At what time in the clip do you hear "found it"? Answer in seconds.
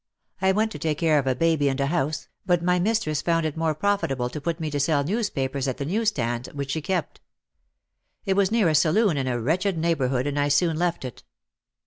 3.21-3.55